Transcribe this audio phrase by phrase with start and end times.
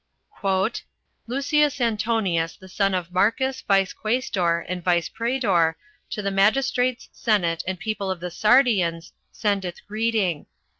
[1.27, 5.77] "Lucius Antonius, the son of Marcus, vice quaestor, and vice praetor,
[6.09, 10.47] to the magistrates, senate, and people of the Sardians, sendeth greeting.